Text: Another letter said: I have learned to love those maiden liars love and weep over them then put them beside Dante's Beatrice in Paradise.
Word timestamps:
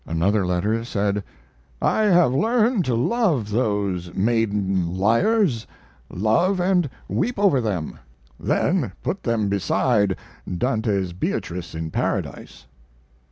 Another 0.07 0.43
letter 0.47 0.83
said: 0.83 1.23
I 1.79 2.05
have 2.05 2.33
learned 2.33 2.85
to 2.85 2.95
love 2.95 3.51
those 3.51 4.11
maiden 4.15 4.97
liars 4.97 5.67
love 6.09 6.59
and 6.59 6.89
weep 7.07 7.37
over 7.37 7.61
them 7.61 7.99
then 8.39 8.93
put 9.03 9.21
them 9.21 9.47
beside 9.47 10.15
Dante's 10.57 11.13
Beatrice 11.13 11.75
in 11.75 11.91
Paradise. 11.91 12.65